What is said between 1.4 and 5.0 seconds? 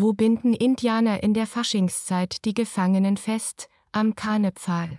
Faschingszeit die Gefangenen fest? Am Kahnepfahl.